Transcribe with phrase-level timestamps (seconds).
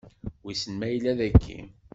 [0.43, 1.59] Wissen ma yella dagi?